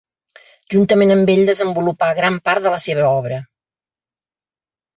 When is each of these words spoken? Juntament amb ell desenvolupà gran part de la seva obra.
Juntament 0.75 1.15
amb 1.15 1.31
ell 1.33 1.41
desenvolupà 1.49 2.09
gran 2.21 2.41
part 2.49 2.65
de 2.67 2.73
la 2.77 2.81
seva 2.89 3.07
obra. 3.13 3.41